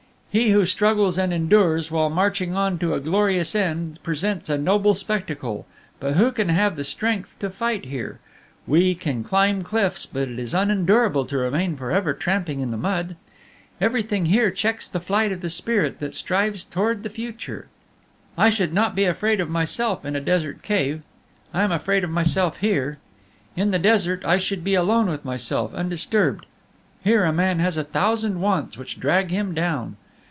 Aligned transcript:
He 0.33 0.51
who 0.51 0.65
struggles 0.65 1.17
and 1.17 1.33
endures, 1.33 1.91
while 1.91 2.09
marching 2.09 2.55
on 2.55 2.77
to 2.79 2.93
a 2.93 3.01
glorious 3.01 3.53
end, 3.53 4.01
presents 4.01 4.49
a 4.49 4.57
noble 4.57 4.93
spectacle; 4.95 5.65
but 5.99 6.13
who 6.15 6.31
can 6.31 6.47
have 6.47 6.77
the 6.77 6.85
strength 6.85 7.37
to 7.39 7.49
fight 7.49 7.83
here? 7.83 8.21
We 8.65 8.95
can 8.95 9.25
climb 9.25 9.61
cliffs, 9.61 10.05
but 10.05 10.29
it 10.29 10.39
is 10.39 10.53
unendurable 10.53 11.25
to 11.25 11.37
remain 11.37 11.75
for 11.75 11.91
ever 11.91 12.13
tramping 12.13 12.61
the 12.71 12.77
mud. 12.77 13.17
Everything 13.81 14.27
here 14.27 14.51
checks 14.51 14.87
the 14.87 15.01
flight 15.01 15.33
of 15.33 15.41
the 15.41 15.49
spirit 15.49 15.99
that 15.99 16.15
strives 16.15 16.63
towards 16.63 17.03
the 17.03 17.09
future. 17.09 17.67
"I 18.37 18.49
should 18.51 18.73
not 18.73 18.95
be 18.95 19.03
afraid 19.03 19.41
of 19.41 19.49
myself 19.49 20.05
in 20.05 20.15
a 20.15 20.21
desert 20.21 20.61
cave; 20.61 21.01
I 21.53 21.61
am 21.63 21.73
afraid 21.73 22.05
of 22.05 22.09
myself 22.09 22.59
here. 22.59 22.99
In 23.57 23.71
the 23.71 23.79
desert 23.79 24.23
I 24.23 24.37
should 24.37 24.63
be 24.63 24.75
alone 24.75 25.07
with 25.07 25.25
myself, 25.25 25.73
undisturbed; 25.73 26.45
here 27.03 27.29
man 27.33 27.59
has 27.59 27.75
a 27.75 27.83
thousand 27.83 28.39
wants 28.39 28.77
which 28.77 28.97
drag 28.97 29.29
him 29.29 29.53
down. 29.53 29.97